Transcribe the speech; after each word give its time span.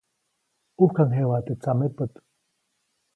ʼUjkaŋjejuʼa 0.77 1.39
teʼ 1.45 1.57
tsamepät. 1.61 2.13